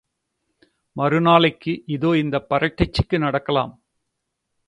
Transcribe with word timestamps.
மறுநாளைக்கு 0.95 1.83
இதோ 1.85 2.17
இந்த 2.17 2.37
பறட்டைச்சிக்கு 2.49 3.17
நடக்கலாம். 3.17 3.73